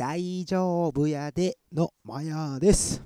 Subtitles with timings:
[0.00, 3.02] 大丈夫やでのマヤです。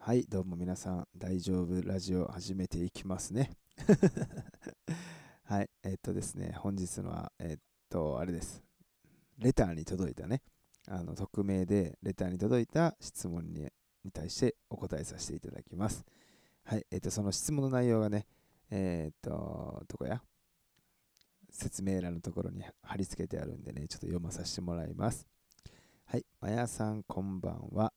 [0.00, 3.52] はい、どうも皆さん、大丈夫ラジオ始めていきますね。
[5.44, 8.60] はい、えっとですね、本日のは、えっと、あれです。
[9.38, 10.42] レターに届いたね、
[10.88, 13.70] あの匿名でレターに届いた質問に
[14.12, 16.04] 対してお答えさせていただきます。
[16.64, 18.26] はい、えっと、その質問の内容がね、
[18.68, 20.20] えっと、どこや？
[21.50, 25.28] 説明欄のところに貼り付けてあるんでね、ちょっと読まさせてもらいます。
[26.06, 27.92] はい、まやさんこんばんは。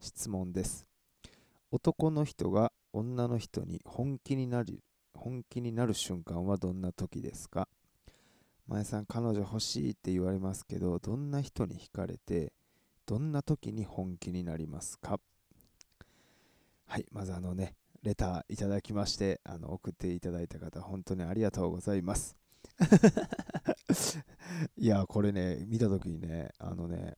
[0.00, 0.86] 質問です。
[1.70, 4.80] 男の人が女の人に本気になる
[5.14, 7.68] 本気になる瞬間はどんな時ですか？
[8.66, 12.52] まやさん、彼女欲しいって言われますけど、どんな人に惹かれて、
[13.06, 15.20] どんな時に本気になりますか？
[16.86, 22.34] はい、まずあのね、レターいただきまして、あの送っていただいた方、本当にありがとうございます。
[24.76, 27.14] いや、これね、見たときにね、あのね、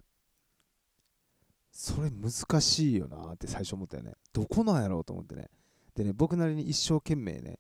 [1.75, 4.13] それ難しいよなって最初思ったよね。
[4.33, 5.51] どこなんやろうと思ってね。
[5.97, 7.59] でね、僕なりに一生懸命ね、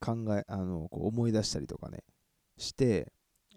[0.00, 2.04] 考え、あの、こう思い出したりとかね、
[2.58, 3.10] して、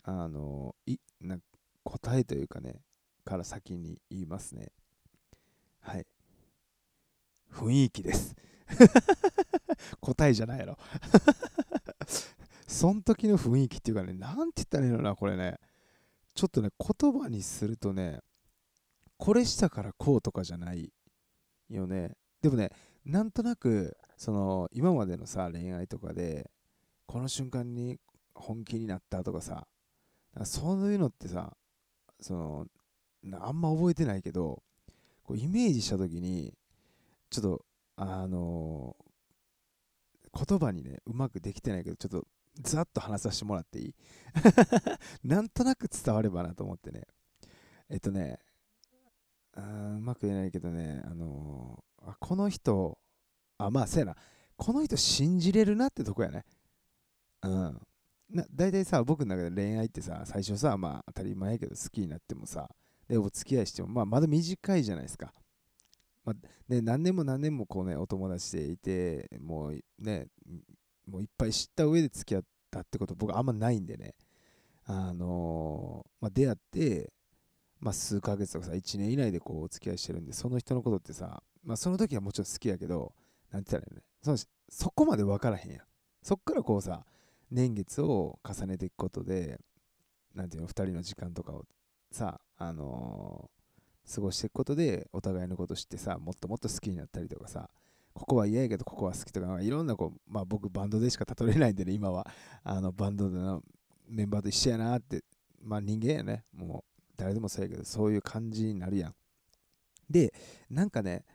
[0.03, 1.37] あの、いな
[1.83, 2.79] 答えというかね、
[3.25, 4.71] から先に言いますね。
[5.81, 6.07] はい。
[7.51, 8.33] 雰囲気です。
[9.99, 10.77] 答えじゃないやろ。
[12.65, 15.59] そん時の雰囲気っていうかね、なんて言ったらいいのな、これね。
[16.33, 18.21] ちょっとね、言葉にするとね、
[19.17, 20.91] これしたからこうとかじゃない
[21.69, 22.17] よね。
[22.41, 22.69] でもね、
[23.05, 26.49] なんとなく、その、今までのさ、恋愛とかで、
[27.05, 27.99] この瞬間に
[28.33, 29.67] 本気になったとかさ、
[30.43, 31.55] そういうのってさ、
[32.19, 32.67] その、
[33.39, 34.61] あんま覚えてないけど、
[35.23, 36.53] こうイメージしたときに、
[37.29, 37.65] ちょっと、
[37.97, 38.97] あの
[40.33, 42.27] 言葉にね、うまくできてないけど、ちょっと
[42.61, 43.95] ざっと話させてもらっていい？
[45.23, 47.07] なんとなく伝わればなと思ってね。
[47.89, 48.39] えっとね、
[49.55, 52.99] あうまく言えないけどね、あのーあこの人、
[53.57, 54.15] あ、まあ、そうやな、
[54.55, 56.45] この人信じれるなってとこやね。
[57.41, 57.81] うん。
[58.29, 62.69] な大体さ、僕の中で恋愛ってさ、最初さ、まあ当たり前やけど好きになってもさ、
[63.07, 65.33] で、お付き合いしても、まあまだ短いじゃないですか。
[66.23, 70.27] まあ、ね、何年も何年もこうね、お友達でいて、もうね、
[71.07, 74.15] もういっぱい知った上で付き合ったってこと僕あんまないんでね。
[74.85, 77.11] あのーまあ、出会って、
[77.79, 83.13] まあ、数ヶ月とかさ、1年以内でこうお付き合いしてるんで、その人のことってさ、まあ、その時はもちろん好きやけど、
[83.51, 84.37] なんて言ったらいいのね、その
[84.69, 85.81] そこまで分からへんやん。
[86.23, 87.05] そっからこうさ、
[87.51, 89.59] 年月を重ねていくことで、
[90.33, 91.65] なんていうの、2人の時間とかを
[92.11, 93.55] さ、あのー
[94.13, 97.69] 過ごしていくことで、お互いのこと知ってさ、もっともっと好きになったりとかさ、
[98.13, 102.27] ここは嫌やけど、ここは好きとか、いろんなこう、まあ僕バンドでしか例えれないんでね、今は、
[102.63, 103.63] あのバンドの
[104.07, 105.23] メンバーと一緒やなって、
[105.61, 106.94] まあ人間やね、もう。
[107.17, 109.15] 誰でもそうやけど、そういう感じになるやん。
[110.09, 110.33] で、
[110.69, 111.25] なんかね、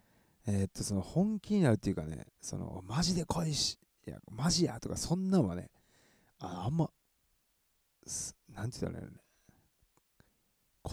[0.46, 5.70] えーっと、その本気になるっていうかね、その、マジで恋し、いや、マジやとか、そんなんはね、
[6.38, 6.90] ああんま、
[8.54, 9.22] なんて言ったらいいのね、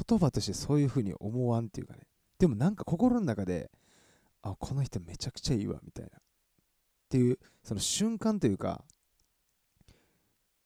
[0.08, 2.02] 言葉としてそういう風に思わんっていうかね、
[2.40, 3.72] でもなんか心の中で、
[4.42, 6.18] あ、この人めちゃくちゃいいわ、みたいな。
[6.18, 6.22] っ
[7.10, 8.84] ていう、その瞬間というか、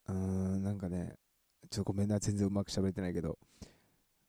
[0.07, 1.15] うーん、なんかね、
[1.69, 3.37] ちょっとごめんな、全然うまく喋れてないけど、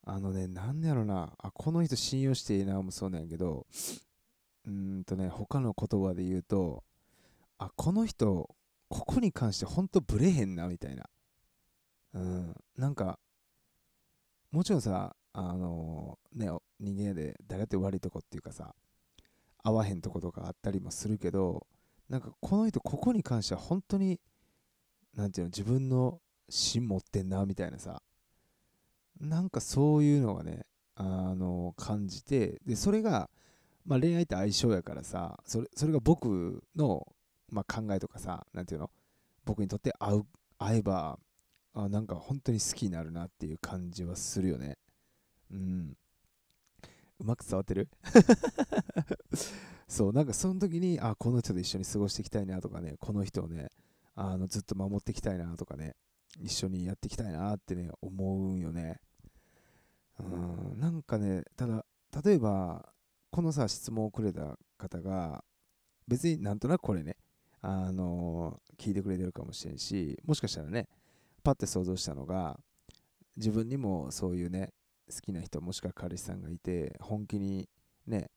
[0.04, 3.66] あのね、なんだろな、あ、この人信用していいなもそうなんやけど、
[4.66, 6.82] うんとね、他の言葉で言うと、
[7.58, 8.54] あ、この人、
[8.88, 11.08] ここに関してほんとブレへんな、みたいな。
[12.14, 13.18] うん、なんか、
[14.50, 18.74] もちろんさ、あのね、人間で誰だって悪いとこっていうかさ、
[19.62, 21.66] 合わへんとことかあったりもするけど、
[22.08, 24.20] なんかこの人、ここに関しては本当に、
[25.14, 26.20] なんていうの、自分の
[26.50, 28.02] 芯持ってんな、みたいなさ、
[29.22, 30.66] なんかそういうのがね、
[30.96, 33.30] あの感じて、で、それが、
[33.86, 37.06] まあ恋愛って相性やからさ、それそれが僕の、
[37.48, 38.90] まあ、考えとかさ、なんていうの、
[39.44, 40.26] 僕にとって合う、
[40.58, 41.18] 合えば、
[41.74, 44.76] あなんか本当に好きになるなっていう感じはするよね。
[45.50, 45.96] うん。
[47.20, 47.88] うまく伝わってる？
[49.86, 53.70] そう、なんかその時に、あ、この人と一緒に過ごしていきたいなとかね、この人をね、
[54.14, 55.94] あのずっと守っていきたいなとかね、
[56.40, 59.00] 一緒にやっていきたいなってね、思うんよね。
[60.24, 61.84] うん、なんかね、ただ、
[62.24, 62.88] 例えば、
[63.30, 65.44] このさ、質問をくれた方が、
[66.06, 67.16] 別になんとなくこれね、
[67.60, 70.88] あの聞いてくれてるかもしれんし、もしかしたらね、
[71.42, 72.58] パッて想像したのが、
[73.36, 74.72] 自分にもそういうね、
[75.10, 77.68] 好きな人、もしくは彼氏さんがいて、本気に
[78.06, 78.30] ね、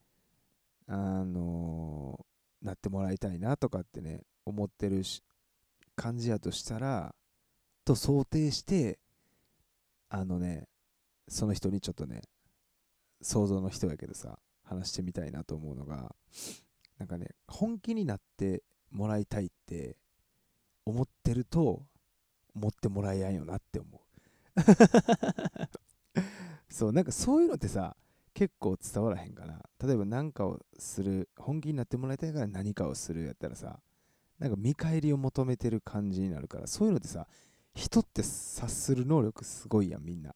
[0.87, 2.25] あの
[2.61, 5.23] なってもらいたいなとかってね、思ってるし
[5.95, 7.15] 感じやとしたら、
[7.83, 8.99] と想定して、
[10.09, 10.67] あのね、
[11.27, 12.21] その人にちょっとね、
[13.21, 16.13] 想像の人やけどさ話してみたいなと思うのが
[16.99, 19.97] なんかね本気になってもらいたいって
[20.85, 21.83] 思ってると
[22.53, 24.01] 持ってもらえやんよなって思う。
[26.69, 27.95] そうなんかそういうのってさ
[28.33, 29.61] 結構伝わらへんかな。
[29.83, 33.79] 例えば何かをする本気になってもらいたいから何かをするやったらさ
[34.39, 37.27] なんか見返りを求めてる感じになるからそういうのってさ
[37.73, 40.33] 人って察する能力すごいやんみんな。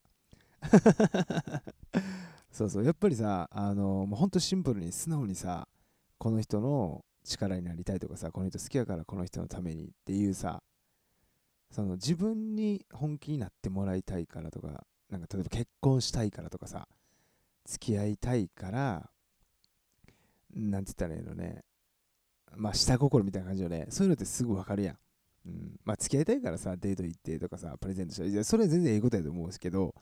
[2.52, 5.68] そうそうやっぱりさあのもうほんとシンプルに素直にさ
[6.18, 10.64] この人の力になりたいとかさこの人好きやからこの人のためにっていうさ
[11.72, 16.88] その自分に本気になってもらいたいからとかなんか例えば結婚したいからとかさ
[17.66, 19.10] 付き合いたいから
[20.54, 21.64] なんて言ったらいいのね
[22.56, 23.88] まあ下心みたいな感じよね。
[23.90, 24.98] そういうのってすぐわかるやん。
[25.46, 29.96] うん、まあ付き合いたいからさデート行ってとかさプレゼントしたらそれは全然ええことやと思うんですけど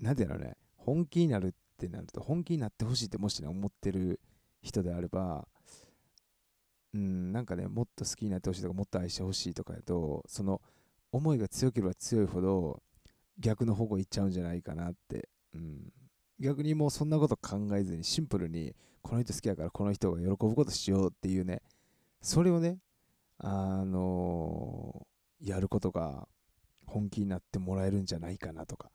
[0.00, 4.20] なんていうのね本気になるってなると本気になってほしいってもしね思ってる
[4.62, 5.46] 人であれば
[6.94, 10.60] うんなんかねもっと好きになってほしいとかもっと愛してほしいとかやとその
[11.12, 12.82] 思いが強ければ強いほど
[13.38, 15.92] 逆の方向行っちゃうんじゃないかなって、うん、
[16.40, 21.62] 逆にもうそんなこと考えずにシンプルにこの人好きやからこの人が喜ぶことしようっていうね
[22.20, 22.78] それをね
[23.38, 26.26] あのー、やることが
[26.86, 28.90] 本気になってもらえるんじゃないかなとか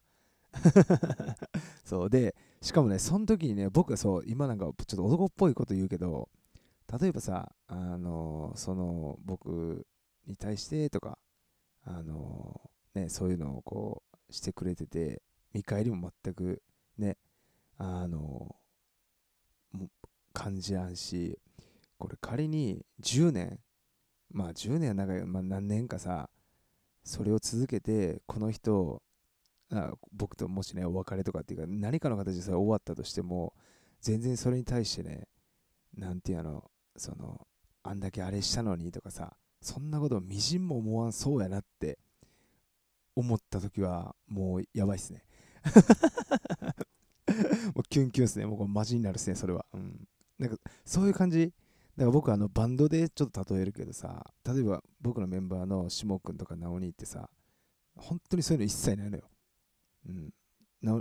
[1.86, 6.30] そうでしかもねその時にね僕はそう今なんかちょっと男っぽいこと言うけど
[7.00, 9.88] 例えばさあの、その僕
[10.28, 11.18] に対してとか
[11.86, 12.62] あの、
[12.94, 15.22] ねそういうのをこうしてくれてて
[15.54, 16.62] 見返りも全く
[16.98, 17.18] ね
[17.78, 18.56] あの
[20.34, 21.40] 感じやんし
[21.98, 23.60] これ仮に10年
[24.32, 26.30] まあ10年は長い、まあ、何年かさ
[27.04, 29.02] それを続けてこの人
[30.12, 33.54] 僕ともしねお別れとかっていうか何かの形でそれ終わったとしても
[34.02, 35.28] 全然それに対してね
[35.96, 37.48] なんていうのその
[37.84, 41.98] あんだけあれしたのにとかさそんなことみじんも思わんそうやなって
[43.16, 45.24] 思った時はもうやばいっすね。
[47.74, 48.46] もうキュンキュンっすね。
[48.46, 49.66] もうこれマジになるっすねそれは。
[49.74, 50.08] うん。
[50.40, 51.54] なんかそういう感じ。
[51.96, 57.30] だから僕あのバンドでちょっと例えるけどさ例えば僕のメンバーのしもくんとかなおにってさ
[57.96, 59.30] 本当にそういうの一切ないのよ。
[60.08, 60.34] うん。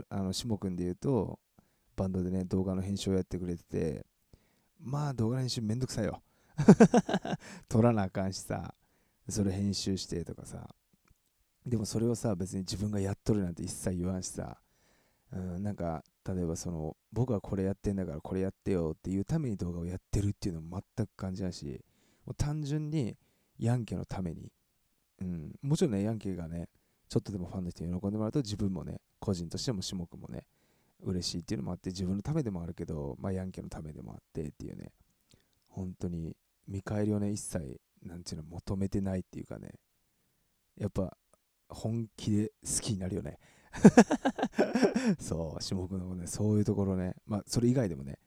[0.08, 1.40] あのしもくんで言うと
[1.96, 4.06] バンドでね動画の編集をやってくれてて
[4.78, 6.22] まあ動画の編集めんどくさいよ。
[7.68, 8.74] 撮らなあかんしさ
[9.28, 10.68] それ編集してとかさ
[11.66, 14.58] でもそれをさ別に自分がやっとるなんて一切言わんしさ、
[15.32, 21.84] うん、なんか例えばその僕はこれやってんだからこれやってよっていうために動画をやってるっていうのも全く感じないし
[22.26, 23.16] もう単純に
[23.58, 24.52] ヤンケのために、
[25.20, 26.68] うん、もちろんねヤンケがね
[27.12, 30.46] ちょっとでもファンの人に喜んでもらうと自分もね個人としても種目もね
[31.04, 34.92] 嬉しいっていうのもあって自分のためでもあるけど、まあ、ヤンケのためでもあってっていうね
[35.68, 36.34] 本当に
[36.66, 39.74] 見返りをね一切なんていうの求めてないっていうかね
[40.78, 41.14] やっぱ
[41.68, 43.38] 本気で好きになるよね
[45.20, 48.18] そう、下国のね、そういうところね、まあ、それ以外でもね、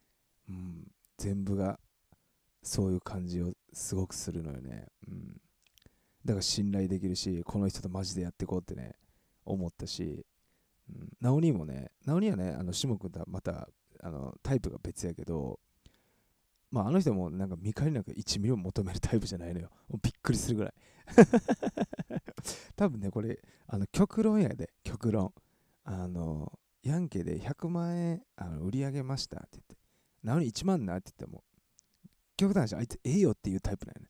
[0.47, 1.79] うん、全部が
[2.61, 4.87] そういう感じをすごくするのよね。
[5.07, 5.41] うん。
[6.25, 8.95] だから信頼できるし、この人とマジでやっていこうってね、
[9.45, 10.25] 思ったし、
[10.89, 13.69] うん、ナオニもね、ナオニはね、あの、下君とはまた、
[14.01, 15.59] あの、タイプが別やけど、
[16.71, 19.69] まあ、あの人もなんか見返りなんか1ミリを求めるタイプじゃないのよ。
[19.87, 20.73] もうびっくりするぐらい。
[22.75, 25.33] 多分ね、これ、あの、極論やで、極論。
[25.83, 29.77] あの、ヤンケで100万円あの売り上げましたって言って、
[30.23, 31.43] なのに1万なって言っても、
[32.37, 34.09] 極端な話、あいつええよっていうタイプなんやね。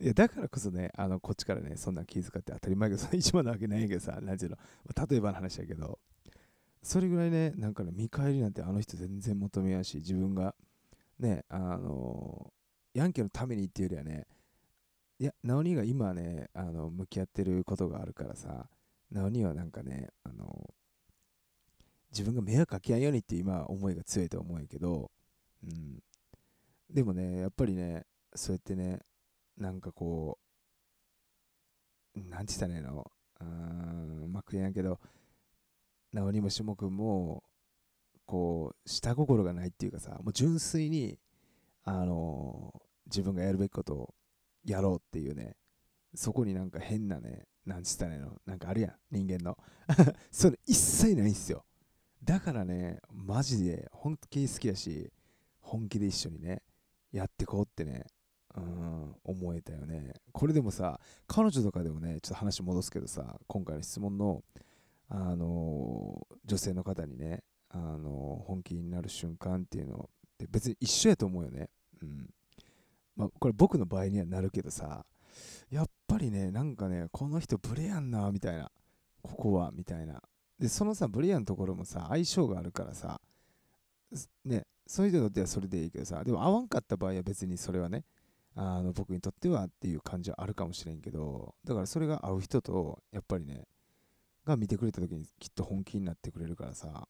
[0.00, 4.56] いやだからこそね、あのこっちからね、そんな気遣って当たり前けど、1万なわけないけどさ、なんていうの、
[5.08, 5.98] 例えばの話だけど、
[6.82, 10.54] それぐらいね、なんかね、見返りなんてあの人全然求めやし、自分が、
[11.18, 12.50] ね、あの
[12.94, 14.26] ヤンケのためにっていうよりはね、
[15.18, 18.70] いや、ナオニが今ね、あの、向き合ってることがあるからさ、
[19.12, 20.74] ナオニはなんかね、あの、
[22.10, 25.10] 自分が迷惑かけやんようにって今思いが強いと思うけど、
[25.62, 26.02] うん。
[26.92, 28.04] でもね、やっぱりね、
[28.34, 29.00] そうやってね、
[29.56, 30.38] なんかこ
[32.16, 33.10] う、なんて言ったらいいの？
[33.40, 34.98] うーん、うまく言えんけど、
[36.12, 37.44] ナオニもしもくんも、
[38.26, 41.18] こう、下心がないっていうかさ、もう純粋に、
[41.84, 42.74] あの
[43.06, 44.14] 自分がやるべきことを
[44.64, 45.56] やろうっていうね、
[46.14, 49.56] そこになんか変なね、なんつったらいいの、なんかあるやん、人間の。
[50.30, 51.64] それ一切ないんすよ。
[52.22, 55.12] だからね、マジで本気好きやし、
[55.60, 56.62] 本気で一緒にね、
[57.12, 58.06] やってこうってね、
[58.56, 60.14] うん、思えたよね。
[60.32, 64.42] これでもさ、彼女とかでもね、ちょっと話戻すけどさ、今回の質問の、
[65.08, 71.68] あのー、女性の方にねあの本気になる瞬間っていうのって別に一緒やと思うよね。
[72.00, 72.30] うん。
[73.16, 75.04] まあこれ僕の場合にはなるけどさ
[75.70, 78.70] やっぱりねなんかねこの人ブレやんなみたいな。
[79.22, 80.22] ここはみたいな。
[80.58, 83.20] でそのさブレやんところもさ相性があるからさ
[84.44, 88.02] ねそういう人にとってはそれでいいけどさでも合わんかった場合は別にそれはね
[88.56, 93.68] あの僕にとってはっていう感じはあるかもしれんけどだからそれが合う人とやっぱりね
[94.44, 97.06] が見てくれた時にきっと本気になってくれるからさ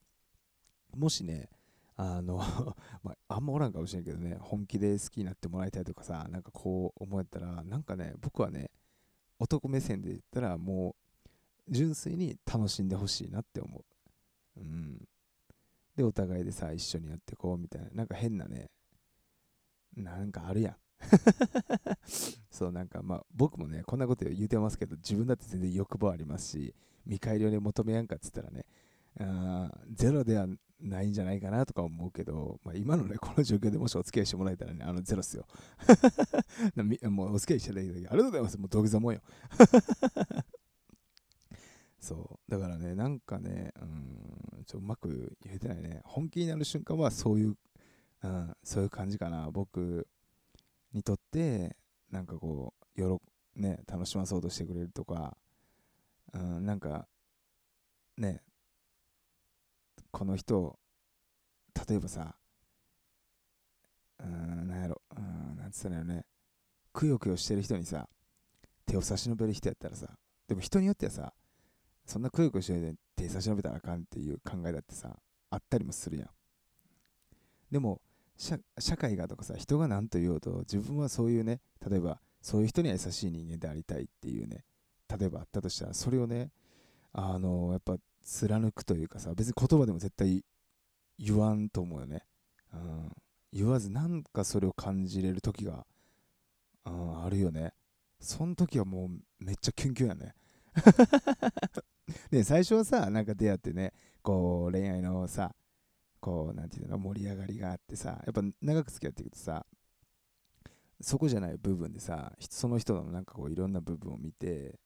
[0.95, 1.49] もしね
[1.97, 2.37] あの
[3.03, 8.71] まあ、あんまおらんかもしれんけどね本気で好きになってもらいたいとかさなんかこう思えたらなんかね僕はね
[9.39, 10.97] 男目線で言ったらも
[11.67, 13.85] う純粋に楽しんでほしいなって思
[14.59, 14.61] う。
[14.61, 15.09] うん。
[15.97, 17.89] でお互いでさ一緒にやってこうみたいな。
[17.93, 18.71] なんか変なね。
[19.97, 20.77] なんかあるやん。
[22.51, 26.75] そうなんかまあ僕もねこんなこと言うてますけど自分だって全然欲望ありますし
[27.07, 28.67] 見返りをね求めやんかっつったらね
[29.19, 30.47] あゼロでは
[30.81, 35.47] ないんじゃないかなとか思うけど、まあ、今のねこの状況でもしお付き合いしてもらえたらねあのゼロっすよ。
[37.11, 38.59] もうお付き合いしていただきありがとうございます。
[38.59, 39.21] もう土下座もんよ。
[42.01, 42.51] そう。
[42.51, 46.01] だからねなんかねうんちょうまく言えてないね。
[46.05, 47.57] 本気になる瞬間はそういう、
[48.23, 49.51] うん、そういう感じかな。
[49.51, 50.07] 僕
[50.93, 51.77] にとって
[52.11, 53.23] なんかこうよろ
[53.55, 55.37] ね楽しまそうとしてくれるとか、
[56.33, 57.07] うん、なんか
[58.17, 58.41] ね
[60.11, 60.79] この人
[61.89, 62.35] 例えばさ
[64.19, 66.25] うんなんやろうんなんつったらよね。
[66.93, 68.09] くよくよしてる人にさ
[68.87, 70.09] 手を差し伸べる人やったらさ
[70.49, 71.33] でも人によってはさ
[72.11, 75.17] そんなくよくよしてる人に手差し伸べたらあかんっていう考えだってさ
[75.51, 76.29] あったりもするやん。
[77.71, 78.01] でも
[78.37, 78.59] 社
[78.97, 84.65] 会がとかさ人が何と言おうと自分はそういうね例えばそういう人には優しい人間でありたいっていうね
[85.09, 86.51] 例えばあったとしたらそれをね
[87.13, 90.43] あのやっぱ貫くというかさ別に言葉でも絶対
[91.19, 92.25] 言わんと思うよね、
[92.75, 93.13] うん、
[93.53, 95.87] 言わずなんかそれを感じれる時が、
[96.87, 97.73] うん、あるよね。
[98.19, 100.35] その時はもうめっちゃキュンキュンやね。
[102.31, 105.55] ね最初はさなんか出会ってねこう恋愛のさ
[106.21, 109.67] こうなんていうの盛り上がりがあってさやっぱ長く付き合っていくとさ
[111.01, 114.79] そこじゃない部分でさその人のなんかこういろんな部分を見て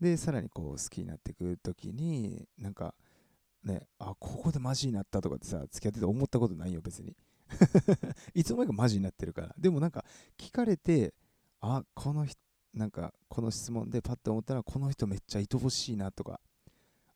[0.00, 2.94] でさらにこう好きになっていく時になんか
[3.62, 7.16] ねあここでマジになったとかってさ付き合ってて思ったことないよ別に。
[8.34, 9.54] いつの間にかマジになってるから。
[9.58, 10.04] でもなんか
[10.38, 11.14] 聞かれて
[11.60, 12.40] あこの人
[12.74, 16.40] なんかこの質問でパッと思ったらこの人めっちゃ愛おしいなとか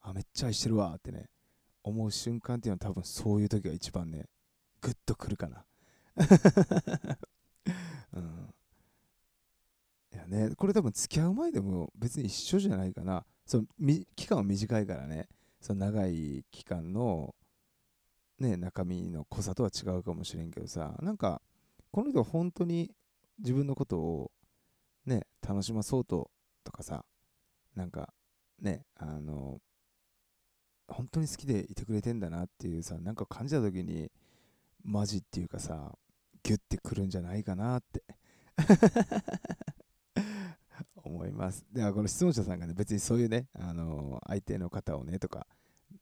[0.01, 1.27] あめっちゃ愛してるわってね
[1.83, 4.27] 思う瞬間っていうのは多分そういう時が一番ね
[4.81, 5.65] グッとくるかな。
[8.13, 8.55] うん。
[10.13, 13.27] いやねこれ多分付き合う前でも別に一緒じゃないかな。
[13.45, 13.67] その
[14.15, 15.29] 期間は短いからね。
[15.61, 17.35] その長い期間の
[18.39, 21.43] ね中身の濃さとは違うかもしれんけどさなんか
[21.91, 22.95] この人は本当に
[23.39, 24.31] 自分のことを
[25.09, 26.31] ね楽しまそうと
[26.65, 27.05] とかさ
[27.75, 28.13] なんか
[28.61, 29.61] ねあの
[30.89, 34.11] 本当に好きでいてくれてんだなっていうさなんか感じた時に
[34.85, 35.93] マジっていうかさ
[36.43, 38.03] ギュッてくるんじゃないかなって
[41.05, 41.65] 思います。
[41.73, 45.47] ではこの質問者さんがね別にそういうねあの相手の方をねとか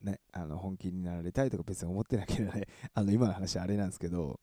[0.03, 4.41] ねあの本気になられたいとか別に思ってなければねあの今の話あれなんですけど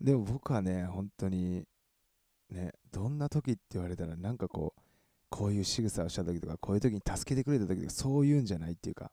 [0.00, 1.66] でも僕はね本当に
[2.50, 4.82] ねどんな時って言われたらなんかこう
[5.28, 9.10] こういう仕草をした時とかこういう時に助けてくれた時とかそういうんじゃないっていうか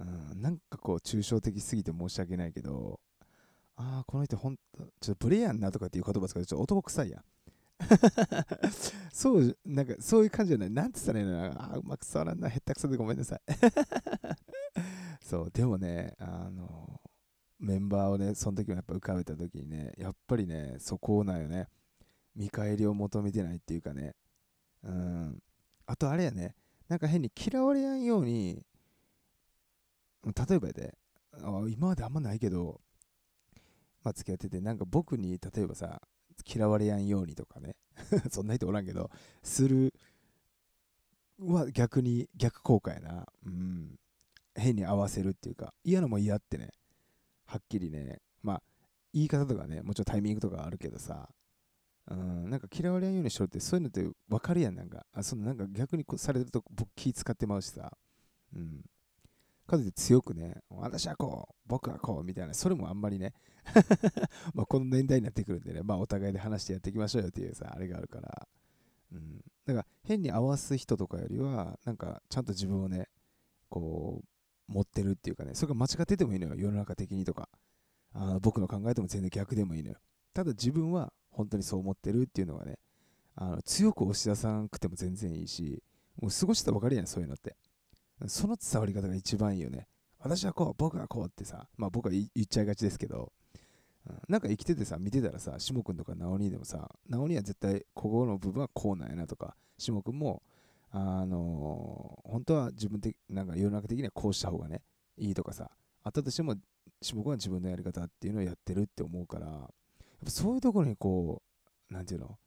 [0.00, 3.00] うん、なんかこう抽象的すぎて申し訳ないけど、
[3.76, 4.62] ああ、この人ほんと、
[5.00, 7.24] ちょっとブレイやんなとかっていう言葉ですけど、ちょっと男臭いやん。
[9.12, 10.70] そう、なんかそういう感じじゃない。
[10.70, 12.50] なんて言ったらいいのああ、うまく伝わらんな。
[12.50, 13.40] 下手くそでごめんなさい。
[15.22, 17.00] そう、でもね、あの、
[17.58, 21.68] メンバーをね、その時もやっぱ浮かべた時にね、やっぱりね、そこなんよね。
[22.34, 24.14] 見返りを求めてないっていうかね。
[24.84, 25.42] うん。
[25.86, 26.54] あとあれやね、
[26.88, 28.64] なんか変に嫌われやんように、
[30.24, 30.98] 例えばやで、
[31.70, 32.80] 今まであんまないけど、
[34.04, 36.00] まあ、付き合ってて、なんか僕に、例えばさ、
[36.46, 37.76] 嫌われやんようにとかね、
[38.30, 39.10] そんな人おらんけど、
[39.42, 39.94] する
[41.38, 43.26] は逆に逆効果やな。
[43.44, 43.98] うん。
[44.54, 46.70] 変に合わせるっていうか、嫌なも嫌ってね、
[47.46, 48.62] はっきりね、まあ、
[49.12, 51.30] 言い方とかね、もちろんタイミングとかあるけどさ、
[52.08, 55.06] うん、なんか嫌われやんようにしろって、そういうのって分かるやん、なんか。
[55.12, 57.92] あそのなんか逆にされると僕気使ってまうしさ、
[58.54, 58.84] うん。
[59.66, 63.32] かつて強くね、私はこう、僕はこう、みたいな、それもあんまりね
[64.54, 68.48] まあこの年代になってくるんでね、まあお互いで話してやっていきましょうよっていうさ、あれがあるから、
[69.12, 69.44] うん。
[69.64, 73.08] だから変に合わす人とかよりは、なんかちゃんと自分をね、
[73.68, 74.28] こう、
[74.72, 77.48] 持ってるっていうかねそれが間違っててもいいのよ世の中的にとか
[78.14, 79.96] あ僕の考えても全然逆でもいいのよ
[80.34, 82.78] ただ自分は本当にそう思ってるっていうのがね
[83.34, 85.82] あの強く押し出さなくても全然いいし
[86.20, 87.56] もう過ごしてたら分かるやんそういうのって。
[88.28, 89.88] その伝わり方が一番いいよね。
[90.20, 93.32] 私はこう僕はこうってさまあ僕は言っちゃいがちですけど
[94.08, 100.42] うん、なんか生きててさ、見てたらさ、しもくんとかなおにでもさ、なおには絶対ここの部分はこうなんやなとか、しもくんも、
[100.90, 104.82] あのー、本当は自分的、なんか世の中的にはこうした方がね、
[105.16, 105.70] いいとかさ、
[106.02, 106.56] あったとしても、
[107.00, 109.70] しもくんは自分のやり方っていうのをやってるって思うから、
[110.24, 111.42] ぱそういうところにこ
[111.90, 112.38] う、なんていうの、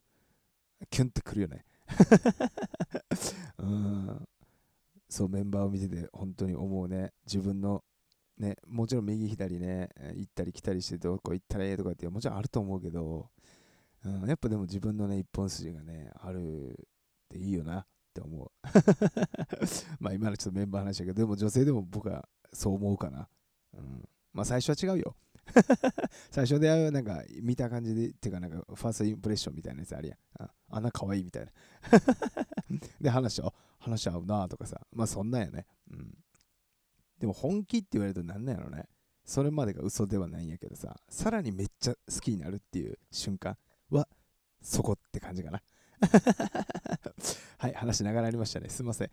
[0.90, 1.64] キュンってくるよね。
[3.58, 4.28] うん。
[5.08, 7.12] そう、メンバーを見てて本当に思うね。
[7.24, 7.84] 自分の
[8.38, 13.30] ね、もちろん右左ね、行ったり来たりしてどこ行ったらええとかってもちろんあると思うけど、
[14.04, 16.74] うん、やっぱでも自分のね、一本筋がね、あるっ
[17.30, 18.50] ていいよなって思う。
[19.98, 23.28] まあ今のちょっとメンバー話だけど、でも女性でも僕はそう思うかな。
[23.72, 25.16] うん、まあ最初は違うよ。
[26.30, 30.18] 最初でなんか見た感じで、っていうかなんかファーストインプレッションみたいなやつあるやん。
[30.42, 31.52] ああんな可愛いみたいな。
[33.00, 34.80] で話し合う、話合うなとかさ。
[34.92, 35.66] まあそんなんやね。
[35.90, 36.18] うん
[37.18, 38.88] でも本気って言われるとなんなんやろね。
[39.24, 43.56] それまでが嘘ではないんやけどさ、さらにめっちゃ好きになるっていう瞬間
[43.90, 44.08] は、
[44.62, 45.62] そこって感じかな。
[47.58, 48.68] はい、話長ながらありましたね。
[48.68, 49.10] すいません。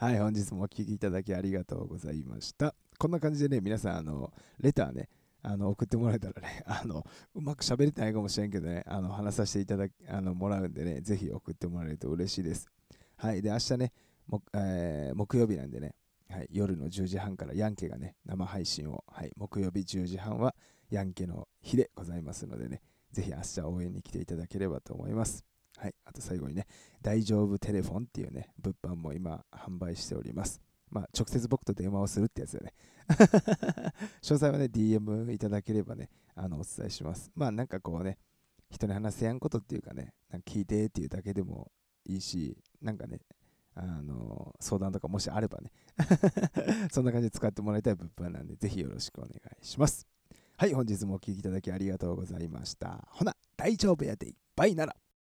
[0.00, 2.74] はい、本日もお聴きいただきありがとうございました。
[2.96, 5.10] こんな感じでね、皆さん、あの、レターね、
[5.42, 7.04] あの送ってもらえたらね、 あの
[7.34, 12.66] うまく喋れてないかもしれんけどね、あの話させていただきあのもらうんでね、ぜひ送ってもらえると嬉しいです。
[13.16, 13.92] はい、で、明日ね、
[14.26, 15.94] もえー、木曜日なんでね、
[16.30, 20.56] はい、夜の10時半からヤンケがね、生配信を、はい、木曜日10時半は
[20.88, 22.80] ヤンケの日でございますのでね、
[23.12, 25.49] ぜひ明日応援に来ていただければと思います。
[25.80, 26.66] はい、あと最後にね、
[27.00, 30.60] 大丈夫テレフォンっていうね、物販も今販売しております。
[30.90, 32.74] まあ、直接僕と電話をするってやつだね。
[34.20, 37.30] 詳細はね、DM いただければね、あの、お伝えします。
[37.34, 38.18] まあ、なんかこうね、
[38.68, 41.72] 人に話せやんことっていうかね、なんか聞いてっていうだけでも
[42.04, 43.20] いいし、なんかね、
[43.74, 45.70] あの相談とかもしあればね
[46.90, 50.06] そんな感じで使ってもらいたい物販なんで、ぜひよろしくお願いします。
[50.58, 53.08] はい、本日もお聴きいただきありがとうございました。
[53.12, 54.94] ほな、大丈夫やでいっぱいなら。